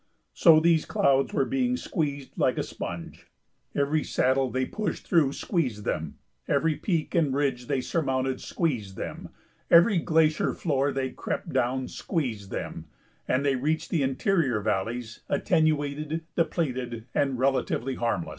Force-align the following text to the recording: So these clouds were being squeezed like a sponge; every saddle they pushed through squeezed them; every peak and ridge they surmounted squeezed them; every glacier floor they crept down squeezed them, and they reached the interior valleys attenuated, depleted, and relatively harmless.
So 0.33 0.59
these 0.59 0.85
clouds 0.87 1.31
were 1.31 1.45
being 1.45 1.77
squeezed 1.77 2.35
like 2.35 2.57
a 2.57 2.63
sponge; 2.63 3.27
every 3.75 4.03
saddle 4.03 4.49
they 4.49 4.65
pushed 4.65 5.05
through 5.05 5.33
squeezed 5.33 5.83
them; 5.85 6.15
every 6.47 6.75
peak 6.75 7.13
and 7.13 7.35
ridge 7.35 7.67
they 7.67 7.81
surmounted 7.81 8.41
squeezed 8.41 8.95
them; 8.97 9.29
every 9.69 9.99
glacier 9.99 10.55
floor 10.55 10.91
they 10.91 11.11
crept 11.11 11.53
down 11.53 11.87
squeezed 11.87 12.49
them, 12.49 12.85
and 13.27 13.45
they 13.45 13.55
reached 13.55 13.91
the 13.91 14.01
interior 14.01 14.59
valleys 14.59 15.19
attenuated, 15.29 16.25
depleted, 16.35 17.05
and 17.13 17.37
relatively 17.37 17.93
harmless. 17.93 18.29